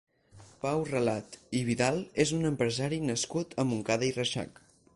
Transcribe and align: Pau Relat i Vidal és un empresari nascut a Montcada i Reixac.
Pau 0.61 0.79
Relat 0.91 1.37
i 1.59 1.61
Vidal 1.67 2.01
és 2.25 2.31
un 2.39 2.49
empresari 2.51 2.99
nascut 3.11 3.55
a 3.65 3.67
Montcada 3.73 4.09
i 4.09 4.11
Reixac. 4.17 4.63